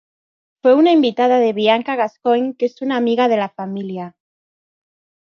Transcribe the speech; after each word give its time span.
Fue 0.63 0.73
una 0.73 0.91
invitada 0.91 1.37
de 1.37 1.53
Bianca 1.53 1.95
Gascoigne, 1.95 2.55
que 2.57 2.65
es 2.65 2.81
una 2.81 2.97
amiga 2.97 3.27
de 3.27 3.37
la 3.37 3.49
familia. 3.49 4.17